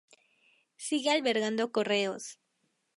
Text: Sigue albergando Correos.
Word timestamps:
Sigue 0.87 1.11
albergando 1.11 1.71
Correos. 1.75 2.23